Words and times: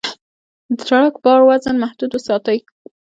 د 0.77 0.79
ټرک 0.87 1.13
بار 1.23 1.39
وزن 1.49 1.75
محدود 1.83 2.11
وساتئ. 2.13 2.59